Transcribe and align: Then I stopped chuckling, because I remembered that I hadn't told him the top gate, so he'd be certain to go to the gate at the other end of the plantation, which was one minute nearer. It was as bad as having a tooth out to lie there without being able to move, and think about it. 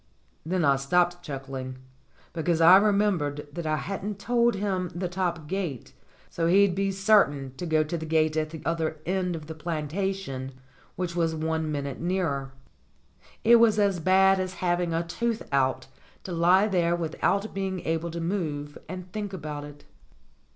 Then 0.43 0.65
I 0.65 0.77
stopped 0.77 1.21
chuckling, 1.21 1.77
because 2.33 2.59
I 2.59 2.77
remembered 2.77 3.47
that 3.53 3.67
I 3.67 3.77
hadn't 3.77 4.17
told 4.17 4.55
him 4.55 4.89
the 4.95 5.07
top 5.07 5.45
gate, 5.45 5.93
so 6.27 6.47
he'd 6.47 6.73
be 6.73 6.91
certain 6.91 7.53
to 7.57 7.67
go 7.67 7.83
to 7.83 7.99
the 7.99 8.07
gate 8.07 8.35
at 8.35 8.49
the 8.49 8.63
other 8.65 8.97
end 9.05 9.35
of 9.35 9.45
the 9.45 9.53
plantation, 9.53 10.53
which 10.95 11.15
was 11.15 11.35
one 11.35 11.71
minute 11.71 11.99
nearer. 11.99 12.51
It 13.43 13.57
was 13.57 13.77
as 13.77 13.99
bad 13.99 14.39
as 14.39 14.55
having 14.55 14.91
a 14.91 15.03
tooth 15.03 15.47
out 15.51 15.85
to 16.23 16.31
lie 16.31 16.67
there 16.67 16.95
without 16.95 17.53
being 17.53 17.81
able 17.81 18.09
to 18.09 18.19
move, 18.19 18.79
and 18.89 19.11
think 19.11 19.33
about 19.33 19.63
it. 19.63 19.83